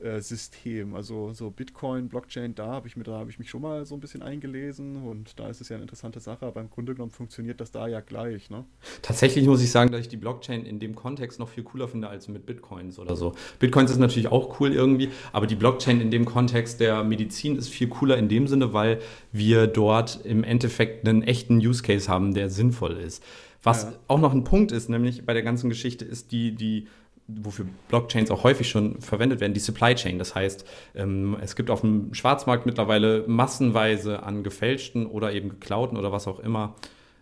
äh, 0.00 0.20
System. 0.20 0.94
Also 0.94 1.32
so 1.32 1.50
Bitcoin, 1.50 2.08
Blockchain, 2.08 2.54
da 2.54 2.66
habe 2.66 2.88
ich 2.88 2.96
mir, 2.96 3.04
da 3.04 3.12
habe 3.12 3.30
ich 3.30 3.38
mich 3.38 3.48
schon 3.48 3.62
mal 3.62 3.86
so 3.86 3.94
ein 3.94 4.00
bisschen 4.00 4.22
eingelesen 4.22 4.96
und 5.04 5.38
da 5.38 5.48
ist 5.48 5.60
es 5.60 5.68
ja 5.68 5.76
eine 5.76 5.82
interessante 5.82 6.20
Sache, 6.20 6.46
aber 6.46 6.60
im 6.60 6.68
Grunde 6.68 6.94
genommen 6.94 7.12
funktioniert 7.12 7.60
das 7.60 7.70
da 7.70 7.86
ja 7.86 8.00
gleich, 8.00 8.50
ne? 8.50 8.64
Tatsächlich 9.02 9.46
muss 9.46 9.62
ich 9.62 9.70
sagen, 9.70 9.92
dass 9.92 10.00
ich 10.00 10.08
die 10.08 10.16
Blockchain 10.16 10.66
in 10.66 10.78
dem 10.78 10.94
Kontext 10.94 11.38
noch 11.38 11.48
viel 11.48 11.62
cooler 11.62 11.88
finde 11.88 12.08
als 12.08 12.28
mit 12.28 12.44
Bitcoins 12.44 12.98
oder 12.98 13.16
so. 13.16 13.34
Bitcoins 13.58 13.90
ist 13.90 13.98
natürlich 13.98 14.28
auch 14.28 14.60
cool 14.60 14.72
irgendwie, 14.72 15.10
aber 15.32 15.46
die 15.46 15.56
Blockchain 15.56 16.00
in 16.00 16.10
dem 16.10 16.24
Kontext 16.24 16.80
der 16.80 17.04
Medizin 17.04 17.56
ist 17.56 17.68
viel 17.68 17.88
cooler 17.88 18.16
in 18.16 18.28
dem 18.28 18.46
Sinne, 18.46 18.72
weil 18.72 19.00
wir 19.32 19.66
dort 19.66 20.24
im 20.24 20.44
Endeffekt 20.44 21.06
einen 21.06 21.22
echten 21.22 21.58
Use 21.58 21.82
Case 21.82 22.08
haben, 22.08 22.34
der 22.34 22.50
sinnvoll 22.50 22.96
ist. 22.96 23.22
Was 23.62 23.84
ja. 23.84 23.92
auch 24.08 24.20
noch 24.20 24.32
ein 24.32 24.44
Punkt 24.44 24.72
ist, 24.72 24.90
nämlich 24.90 25.24
bei 25.24 25.32
der 25.32 25.42
ganzen 25.42 25.70
Geschichte, 25.70 26.04
ist 26.04 26.32
die, 26.32 26.54
die 26.54 26.86
wofür 27.26 27.66
Blockchains 27.88 28.30
auch 28.30 28.44
häufig 28.44 28.68
schon 28.68 29.00
verwendet 29.00 29.40
werden, 29.40 29.54
die 29.54 29.60
Supply 29.60 29.94
Chain. 29.94 30.18
Das 30.18 30.34
heißt, 30.34 30.66
ähm, 30.94 31.36
es 31.40 31.56
gibt 31.56 31.70
auf 31.70 31.80
dem 31.80 32.12
Schwarzmarkt 32.12 32.66
mittlerweile 32.66 33.24
massenweise 33.26 34.22
an 34.22 34.42
gefälschten 34.42 35.06
oder 35.06 35.32
eben 35.32 35.48
geklauten 35.48 35.96
oder 35.96 36.12
was 36.12 36.28
auch 36.28 36.38
immer 36.38 36.74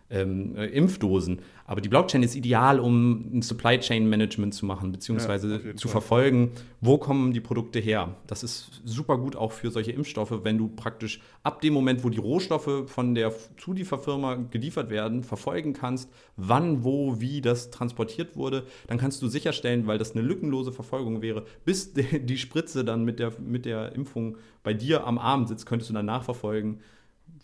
ähm, 0.09 0.55
äh, 0.57 0.65
Impfdosen. 0.65 1.39
Aber 1.65 1.79
die 1.79 1.87
Blockchain 1.87 2.23
ist 2.23 2.35
ideal, 2.35 2.79
um 2.79 3.37
ein 3.37 3.41
Supply 3.41 3.79
Chain 3.79 4.09
Management 4.09 4.53
zu 4.53 4.65
machen, 4.65 4.91
beziehungsweise 4.91 5.61
ja, 5.65 5.75
zu 5.75 5.87
Fall. 5.87 6.01
verfolgen, 6.01 6.51
wo 6.81 6.97
kommen 6.97 7.31
die 7.31 7.39
Produkte 7.39 7.79
her. 7.79 8.15
Das 8.27 8.43
ist 8.43 8.81
super 8.83 9.17
gut 9.17 9.35
auch 9.37 9.53
für 9.53 9.71
solche 9.71 9.91
Impfstoffe, 9.91 10.43
wenn 10.43 10.57
du 10.57 10.67
praktisch 10.67 11.21
ab 11.41 11.61
dem 11.61 11.73
Moment, 11.73 12.03
wo 12.03 12.09
die 12.09 12.19
Rohstoffe 12.19 12.89
von 12.89 13.15
der 13.15 13.33
Zulieferfirma 13.57 14.35
geliefert 14.51 14.89
werden, 14.89 15.23
verfolgen 15.23 15.73
kannst, 15.73 16.09
wann, 16.35 16.83
wo, 16.83 17.21
wie 17.21 17.39
das 17.39 17.71
transportiert 17.71 18.35
wurde. 18.35 18.65
Dann 18.87 18.97
kannst 18.97 19.21
du 19.21 19.27
sicherstellen, 19.27 19.87
weil 19.87 19.97
das 19.97 20.11
eine 20.11 20.21
lückenlose 20.21 20.73
Verfolgung 20.73 21.21
wäre, 21.21 21.45
bis 21.63 21.93
die 21.93 22.37
Spritze 22.37 22.83
dann 22.83 23.05
mit 23.05 23.19
der, 23.19 23.31
mit 23.39 23.65
der 23.65 23.93
Impfung 23.93 24.37
bei 24.63 24.73
dir 24.73 25.07
am 25.07 25.17
Arm 25.17 25.47
sitzt, 25.47 25.65
könntest 25.65 25.89
du 25.89 25.93
dann 25.93 26.05
nachverfolgen, 26.05 26.81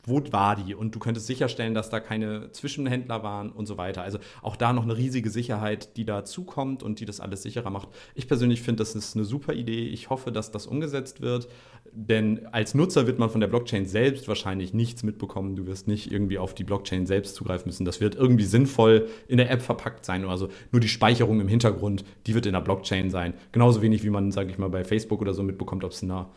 wo 0.04 0.22
war 0.32 0.56
die? 0.56 0.76
Und 0.76 0.96
du 0.96 1.00
könntest 1.00 1.28
sicherstellen, 1.28 1.74
dass 1.74 1.90
da 1.90 2.00
keine 2.00 2.52
Zwischenhändler 2.52 3.24
waren 3.24 3.52
und 3.52 3.66
so 3.66 3.78
weiter. 3.78 4.02
Also 4.02 4.20
auch 4.42 4.56
da 4.56 4.74
noch 4.74 4.84
eine 4.84 4.98
riesige 4.98 5.30
Sicherheit, 5.30 5.98
die 5.98 6.06
dazukommt 6.06 6.84
und 6.84 7.00
die 7.00 7.06
das 7.06 7.20
alles 7.20 7.44
sicherer 7.44 7.70
macht. 7.70 7.90
Ich 8.16 8.28
persönlich 8.28 8.62
finde, 8.62 8.82
das 8.82 8.96
ist 8.96 9.16
eine 9.16 9.26
super 9.26 9.54
Idee. 9.54 9.88
Ich 9.88 10.10
hoffe, 10.10 10.32
dass 10.32 10.52
das 10.52 10.68
umgesetzt 10.68 11.22
wird. 11.22 11.48
Denn 11.92 12.46
als 12.52 12.74
Nutzer 12.74 13.08
wird 13.08 13.20
man 13.20 13.30
von 13.30 13.42
der 13.42 13.48
Blockchain 13.48 13.86
selbst 13.86 14.28
wahrscheinlich 14.28 14.74
nichts 14.74 15.04
mitbekommen. 15.04 15.56
Du 15.56 15.68
wirst 15.68 15.88
nicht 15.88 16.12
irgendwie 16.12 16.38
auf 16.38 16.54
die 16.54 16.64
Blockchain 16.64 17.06
selbst 17.06 17.36
zugreifen 17.36 17.68
müssen. 17.68 17.86
Das 17.86 18.00
wird 18.00 18.16
irgendwie 18.16 18.46
sinnvoll 18.46 19.08
in 19.28 19.38
der 19.38 19.52
App 19.52 19.62
verpackt 19.62 20.06
sein. 20.06 20.26
Also 20.26 20.50
nur 20.72 20.80
die 20.80 20.88
Speicherung 20.88 21.42
im 21.42 21.48
Hintergrund, 21.48 22.04
die 22.26 22.36
wird 22.36 22.46
in 22.46 22.54
der 22.54 22.62
Blockchain 22.62 23.10
sein. 23.10 23.34
Genauso 23.52 23.82
wenig, 23.82 24.04
wie 24.04 24.10
man, 24.10 24.32
sage 24.32 24.52
ich 24.52 24.58
mal, 24.58 24.70
bei 24.70 24.84
Facebook 24.84 25.22
oder 25.22 25.34
so 25.34 25.44
mitbekommt, 25.44 25.84
ob 25.84 25.92
es 25.92 26.02
in 26.02 26.12
einer 26.12 26.30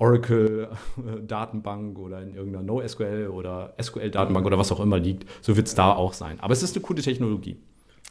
Oracle-Datenbank 0.00 1.98
oder 1.98 2.22
in 2.22 2.34
irgendeiner 2.34 2.64
NoSQL 2.64 3.28
oder 3.28 3.74
SQL-Datenbank 3.80 4.46
oder 4.46 4.58
was 4.58 4.72
auch 4.72 4.80
immer 4.80 4.98
liegt. 4.98 5.26
So 5.42 5.56
wird 5.56 5.68
es 5.68 5.74
da 5.74 5.92
auch 5.92 6.14
sein. 6.14 6.40
Aber 6.40 6.52
es 6.52 6.62
ist 6.62 6.74
eine 6.74 6.82
coole 6.82 7.02
Technologie. 7.02 7.58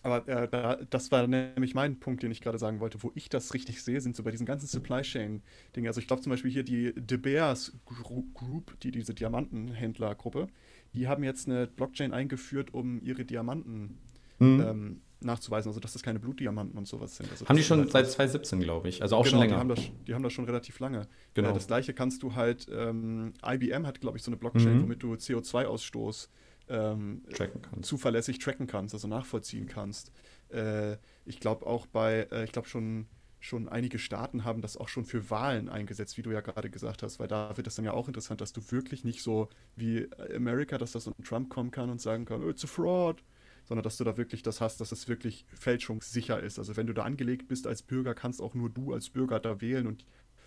Aber 0.03 0.27
äh, 0.27 0.47
da, 0.47 0.77
das 0.89 1.11
war 1.11 1.27
nämlich 1.27 1.73
mein 1.73 1.99
Punkt, 1.99 2.23
den 2.23 2.31
ich 2.31 2.41
gerade 2.41 2.57
sagen 2.57 2.79
wollte. 2.79 3.03
Wo 3.03 3.11
ich 3.15 3.27
das 3.27 3.53
richtig 3.53 3.83
sehe, 3.83 3.99
sind 3.99 4.15
so 4.15 4.23
bei 4.23 4.31
diesen 4.31 4.45
ganzen 4.45 4.67
Supply 4.67 5.01
Chain-Dingen. 5.01 5.87
Also 5.87 5.99
ich 5.99 6.07
glaube 6.07 6.21
zum 6.21 6.29
Beispiel 6.29 6.51
hier 6.51 6.63
die 6.63 6.93
De 6.95 7.17
Beers 7.17 7.73
Group, 7.85 8.79
die 8.81 8.91
diese 8.91 9.13
Diamantenhändlergruppe, 9.13 10.47
die 10.93 11.07
haben 11.07 11.23
jetzt 11.23 11.47
eine 11.47 11.67
Blockchain 11.67 12.13
eingeführt, 12.13 12.73
um 12.73 13.01
ihre 13.01 13.25
Diamanten 13.25 13.97
mhm. 14.39 14.61
ähm, 14.61 15.01
nachzuweisen, 15.21 15.69
also 15.69 15.79
dass 15.79 15.93
das 15.93 16.03
keine 16.03 16.19
Blutdiamanten 16.19 16.77
und 16.77 16.87
sowas 16.87 17.17
sind. 17.17 17.29
Also 17.31 17.47
haben 17.47 17.57
die 17.57 17.63
schon 17.63 17.79
halt 17.79 17.91
seit 17.91 18.09
2017, 18.09 18.59
glaube 18.61 18.89
ich, 18.89 19.01
also 19.01 19.15
auch 19.15 19.23
genau, 19.23 19.31
schon 19.31 19.39
länger. 19.39 19.55
Die 19.55 19.59
haben, 19.59 19.69
das, 19.69 19.79
die 20.07 20.13
haben 20.13 20.23
das 20.23 20.33
schon 20.33 20.45
relativ 20.45 20.79
lange. 20.79 21.07
Genau. 21.33 21.49
Äh, 21.49 21.53
das 21.53 21.67
gleiche 21.67 21.93
kannst 21.93 22.23
du 22.23 22.35
halt, 22.35 22.67
ähm, 22.71 23.33
IBM 23.45 23.85
hat, 23.85 24.01
glaube 24.01 24.17
ich, 24.17 24.23
so 24.23 24.31
eine 24.31 24.37
Blockchain, 24.37 24.77
mhm. 24.77 24.83
womit 24.83 25.03
du 25.03 25.13
CO2-Ausstoß 25.13 26.29
ähm, 26.69 27.23
tracken 27.33 27.61
zuverlässig 27.81 28.39
tracken 28.39 28.67
kannst, 28.67 28.93
also 28.93 29.07
nachvollziehen 29.07 29.67
kannst. 29.67 30.11
Äh, 30.49 30.97
ich 31.25 31.39
glaube 31.39 31.65
auch 31.65 31.87
bei, 31.87 32.27
äh, 32.31 32.43
ich 32.43 32.51
glaube 32.51 32.67
schon, 32.67 33.07
schon 33.39 33.69
einige 33.69 33.99
Staaten 33.99 34.43
haben 34.43 34.61
das 34.61 34.77
auch 34.77 34.89
schon 34.89 35.05
für 35.05 35.29
Wahlen 35.29 35.69
eingesetzt, 35.69 36.17
wie 36.17 36.21
du 36.21 36.31
ja 36.31 36.41
gerade 36.41 36.69
gesagt 36.69 37.03
hast, 37.03 37.19
weil 37.19 37.27
da 37.27 37.55
wird 37.57 37.67
es 37.67 37.75
dann 37.75 37.85
ja 37.85 37.93
auch 37.93 38.07
interessant, 38.07 38.41
dass 38.41 38.53
du 38.53 38.61
wirklich 38.71 39.03
nicht 39.03 39.23
so 39.23 39.49
wie 39.75 40.09
Amerika, 40.35 40.77
dass 40.77 40.91
das 40.91 41.05
so 41.05 41.11
ein 41.17 41.23
Trump 41.23 41.49
kommen 41.49 41.71
kann 41.71 41.89
und 41.89 42.01
sagen 42.01 42.25
kann, 42.25 42.43
oh, 42.43 42.49
it's 42.49 42.63
a 42.63 42.67
fraud 42.67 43.23
sondern 43.69 43.83
dass 43.83 43.97
du 43.97 44.03
da 44.03 44.17
wirklich 44.17 44.41
das 44.41 44.61
hast, 44.61 44.81
dass 44.81 44.91
es 44.91 45.07
wirklich 45.07 45.45
fälschungssicher 45.53 46.41
ist. 46.41 46.57
Also 46.57 46.75
wenn 46.75 46.87
du 46.87 46.93
da 46.93 47.03
angelegt 47.03 47.47
bist 47.47 47.67
als 47.67 47.83
Bürger, 47.83 48.15
kannst 48.15 48.41
auch 48.41 48.55
nur 48.55 48.69
du 48.69 48.93
als 48.93 49.11
Bürger 49.11 49.39
da 49.39 49.61
wählen 49.61 49.85
und 49.85 50.05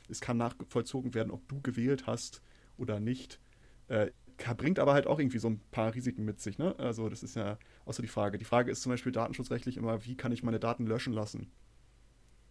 es 0.08 0.20
kann 0.20 0.36
nachvollzogen 0.36 1.14
werden, 1.14 1.30
ob 1.30 1.48
du 1.48 1.60
gewählt 1.62 2.08
hast 2.08 2.42
oder 2.76 2.98
nicht. 2.98 3.38
Äh, 3.86 4.10
bringt 4.56 4.80
aber 4.80 4.92
halt 4.92 5.06
auch 5.06 5.20
irgendwie 5.20 5.38
so 5.38 5.48
ein 5.48 5.60
paar 5.70 5.94
Risiken 5.94 6.24
mit 6.24 6.40
sich. 6.40 6.58
Ne? 6.58 6.76
Also 6.78 7.08
das 7.08 7.22
ist 7.22 7.36
ja 7.36 7.58
so 7.86 8.02
die 8.02 8.08
Frage. 8.08 8.38
Die 8.38 8.44
Frage 8.44 8.72
ist 8.72 8.82
zum 8.82 8.90
Beispiel 8.90 9.12
datenschutzrechtlich 9.12 9.76
immer, 9.76 10.04
wie 10.04 10.16
kann 10.16 10.32
ich 10.32 10.42
meine 10.42 10.58
Daten 10.58 10.84
löschen 10.84 11.12
lassen? 11.12 11.52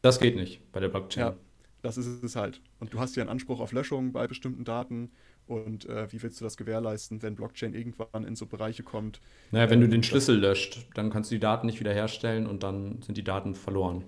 Das 0.01 0.21
geht 0.21 0.37
nicht 0.37 0.71
bei 0.71 0.79
der 0.79 0.87
Blockchain. 0.87 1.33
Ja, 1.33 1.37
das 1.81 1.97
ist 1.97 2.23
es 2.23 2.35
halt. 2.35 2.61
Und 2.79 2.93
du 2.93 2.99
hast 2.99 3.15
ja 3.15 3.23
einen 3.23 3.29
Anspruch 3.29 3.59
auf 3.59 3.71
Löschung 3.71 4.11
bei 4.11 4.27
bestimmten 4.27 4.63
Daten. 4.63 5.11
Und 5.47 5.85
äh, 5.85 6.11
wie 6.11 6.21
willst 6.21 6.39
du 6.39 6.45
das 6.45 6.55
gewährleisten, 6.55 7.21
wenn 7.21 7.35
Blockchain 7.35 7.73
irgendwann 7.73 8.23
in 8.23 8.35
so 8.35 8.45
Bereiche 8.45 8.83
kommt? 8.83 9.19
Naja, 9.51 9.69
wenn 9.69 9.81
äh, 9.81 9.85
du 9.85 9.89
den 9.89 10.03
Schlüssel 10.03 10.39
löscht, 10.39 10.87
dann 10.93 11.09
kannst 11.09 11.31
du 11.31 11.35
die 11.35 11.39
Daten 11.39 11.67
nicht 11.67 11.79
wiederherstellen 11.79 12.47
und 12.47 12.63
dann 12.63 13.01
sind 13.01 13.17
die 13.17 13.23
Daten 13.23 13.55
verloren. 13.55 14.05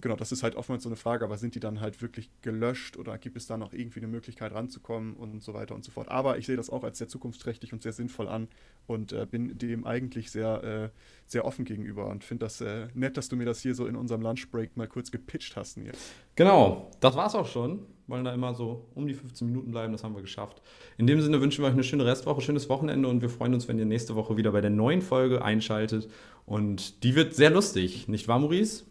Genau, 0.00 0.16
das 0.16 0.32
ist 0.32 0.42
halt 0.42 0.54
oftmals 0.54 0.82
so 0.82 0.88
eine 0.88 0.96
Frage, 0.96 1.24
aber 1.24 1.38
sind 1.38 1.54
die 1.54 1.60
dann 1.60 1.80
halt 1.80 2.00
wirklich 2.02 2.30
gelöscht 2.42 2.96
oder 2.96 3.18
gibt 3.18 3.36
es 3.36 3.46
da 3.46 3.56
noch 3.56 3.72
irgendwie 3.72 4.00
eine 4.00 4.08
Möglichkeit 4.08 4.52
ranzukommen 4.52 5.14
und 5.14 5.42
so 5.42 5.54
weiter 5.54 5.74
und 5.74 5.84
so 5.84 5.90
fort. 5.90 6.08
Aber 6.08 6.38
ich 6.38 6.46
sehe 6.46 6.56
das 6.56 6.70
auch 6.70 6.84
als 6.84 6.98
sehr 6.98 7.08
zukunftsträchtig 7.08 7.72
und 7.72 7.82
sehr 7.82 7.92
sinnvoll 7.92 8.28
an 8.28 8.48
und 8.86 9.12
äh, 9.12 9.26
bin 9.26 9.58
dem 9.58 9.86
eigentlich 9.86 10.30
sehr, 10.30 10.64
äh, 10.64 10.88
sehr 11.26 11.44
offen 11.44 11.64
gegenüber 11.64 12.06
und 12.08 12.24
finde 12.24 12.46
das 12.46 12.60
äh, 12.60 12.88
nett, 12.94 13.16
dass 13.16 13.28
du 13.28 13.36
mir 13.36 13.44
das 13.44 13.60
hier 13.60 13.74
so 13.74 13.86
in 13.86 13.96
unserem 13.96 14.22
Lunchbreak 14.22 14.76
mal 14.76 14.88
kurz 14.88 15.10
gepitcht 15.10 15.56
hast 15.56 15.76
jetzt. 15.78 16.12
Genau, 16.36 16.90
das 17.00 17.16
war's 17.16 17.34
auch 17.34 17.46
schon. 17.46 17.80
Wollen 18.06 18.24
da 18.24 18.32
immer 18.32 18.54
so 18.54 18.86
um 18.94 19.06
die 19.06 19.12
15 19.12 19.46
Minuten 19.46 19.70
bleiben, 19.70 19.92
das 19.92 20.02
haben 20.02 20.14
wir 20.14 20.22
geschafft. 20.22 20.62
In 20.96 21.06
dem 21.06 21.20
Sinne 21.20 21.42
wünschen 21.42 21.62
wir 21.62 21.68
euch 21.68 21.74
eine 21.74 21.84
schöne 21.84 22.06
Restwoche, 22.06 22.40
schönes 22.40 22.68
Wochenende 22.70 23.06
und 23.06 23.20
wir 23.20 23.28
freuen 23.28 23.52
uns, 23.52 23.68
wenn 23.68 23.78
ihr 23.78 23.84
nächste 23.84 24.14
Woche 24.14 24.38
wieder 24.38 24.52
bei 24.52 24.62
der 24.62 24.70
neuen 24.70 25.02
Folge 25.02 25.42
einschaltet. 25.42 26.08
Und 26.46 27.02
die 27.02 27.14
wird 27.14 27.34
sehr 27.34 27.50
lustig, 27.50 28.08
nicht 28.08 28.26
wahr, 28.26 28.38
Maurice? 28.38 28.84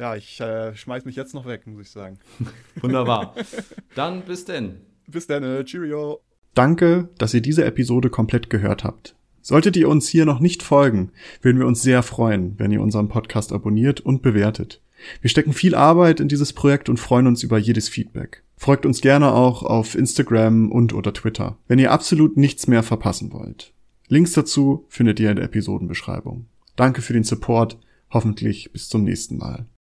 Ja, 0.00 0.16
ich 0.16 0.40
äh, 0.40 0.74
schmeiß 0.74 1.04
mich 1.04 1.14
jetzt 1.14 1.34
noch 1.34 1.44
weg, 1.44 1.66
muss 1.66 1.82
ich 1.82 1.90
sagen. 1.90 2.18
Wunderbar. 2.80 3.34
Dann 3.94 4.22
bis 4.22 4.46
denn. 4.46 4.80
Bis 5.06 5.26
dann, 5.26 5.42
äh, 5.42 5.62
cheerio. 5.64 6.20
Danke, 6.54 7.10
dass 7.18 7.34
ihr 7.34 7.42
diese 7.42 7.66
Episode 7.66 8.08
komplett 8.08 8.48
gehört 8.48 8.82
habt. 8.82 9.14
Solltet 9.42 9.76
ihr 9.76 9.90
uns 9.90 10.08
hier 10.08 10.24
noch 10.24 10.40
nicht 10.40 10.62
folgen, 10.62 11.12
würden 11.42 11.58
wir 11.58 11.66
uns 11.66 11.82
sehr 11.82 12.02
freuen, 12.02 12.58
wenn 12.58 12.70
ihr 12.70 12.80
unseren 12.80 13.08
Podcast 13.08 13.52
abonniert 13.52 14.00
und 14.00 14.22
bewertet. 14.22 14.80
Wir 15.20 15.28
stecken 15.28 15.52
viel 15.52 15.74
Arbeit 15.74 16.20
in 16.20 16.28
dieses 16.28 16.54
Projekt 16.54 16.88
und 16.88 16.98
freuen 16.98 17.26
uns 17.26 17.42
über 17.42 17.58
jedes 17.58 17.88
Feedback. 17.88 18.42
Folgt 18.56 18.86
uns 18.86 19.00
gerne 19.00 19.32
auch 19.32 19.62
auf 19.62 19.94
Instagram 19.94 20.72
und 20.72 20.94
oder 20.94 21.12
Twitter, 21.12 21.58
wenn 21.68 21.78
ihr 21.78 21.92
absolut 21.92 22.36
nichts 22.36 22.66
mehr 22.66 22.82
verpassen 22.82 23.32
wollt. 23.32 23.74
Links 24.08 24.32
dazu 24.32 24.86
findet 24.88 25.20
ihr 25.20 25.30
in 25.30 25.36
der 25.36 25.44
Episodenbeschreibung. 25.44 26.46
Danke 26.76 27.02
für 27.02 27.12
den 27.12 27.24
Support. 27.24 27.78
Hoffentlich 28.10 28.72
bis 28.72 28.88
zum 28.88 29.04
nächsten 29.04 29.36
Mal. 29.36 29.66